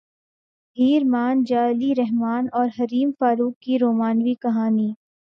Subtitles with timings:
[0.77, 4.89] ہیر مان جا علی رحمن اور حریم فاروق کی رومانوی کہانی